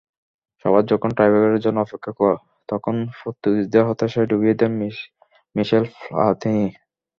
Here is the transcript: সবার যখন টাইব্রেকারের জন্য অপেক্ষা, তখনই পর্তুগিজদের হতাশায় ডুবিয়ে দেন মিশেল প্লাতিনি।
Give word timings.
সবার 0.65 0.83
যখন 0.91 1.09
টাইব্রেকারের 1.17 1.63
জন্য 1.65 1.77
অপেক্ষা, 1.81 2.31
তখনই 2.69 3.05
পর্তুগিজদের 3.19 3.83
হতাশায় 3.87 4.29
ডুবিয়ে 4.29 4.55
দেন 4.59 4.71
মিশেল 5.55 5.83
প্লাতিনি। 5.97 6.65